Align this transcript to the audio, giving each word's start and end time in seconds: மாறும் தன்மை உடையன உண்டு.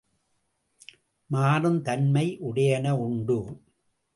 மாறும் 1.29 1.81
தன்மை 1.81 2.37
உடையன 2.39 2.95
உண்டு. 2.97 3.39